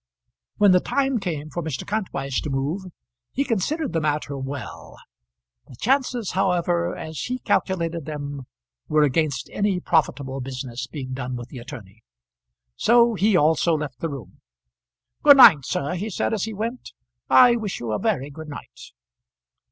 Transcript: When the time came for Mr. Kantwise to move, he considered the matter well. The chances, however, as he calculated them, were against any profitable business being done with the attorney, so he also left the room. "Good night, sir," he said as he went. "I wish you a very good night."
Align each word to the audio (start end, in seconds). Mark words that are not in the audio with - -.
When 0.57 0.71
the 0.71 0.79
time 0.79 1.19
came 1.19 1.51
for 1.51 1.61
Mr. 1.61 1.85
Kantwise 1.85 2.41
to 2.41 2.49
move, 2.49 2.85
he 3.33 3.43
considered 3.43 3.93
the 3.93 4.01
matter 4.01 4.35
well. 4.35 4.97
The 5.67 5.75
chances, 5.75 6.31
however, 6.31 6.95
as 6.97 7.19
he 7.19 7.37
calculated 7.37 8.05
them, 8.05 8.47
were 8.87 9.03
against 9.03 9.47
any 9.53 9.79
profitable 9.79 10.41
business 10.41 10.87
being 10.87 11.13
done 11.13 11.35
with 11.35 11.49
the 11.49 11.59
attorney, 11.59 12.01
so 12.75 13.13
he 13.13 13.37
also 13.37 13.75
left 13.77 13.99
the 13.99 14.09
room. 14.09 14.41
"Good 15.21 15.37
night, 15.37 15.65
sir," 15.67 15.93
he 15.93 16.09
said 16.09 16.33
as 16.33 16.45
he 16.45 16.53
went. 16.55 16.93
"I 17.29 17.55
wish 17.55 17.79
you 17.79 17.91
a 17.91 17.99
very 17.99 18.31
good 18.31 18.49
night." 18.49 18.93